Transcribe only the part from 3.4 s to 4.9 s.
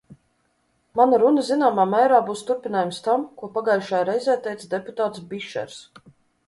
ko pagājušajā reizē teica